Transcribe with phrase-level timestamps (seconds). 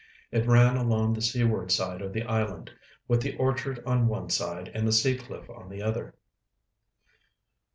[0.31, 2.71] It ran along the seaward side of the island,
[3.07, 6.15] with the orchard on one side and the sea cliff on the other.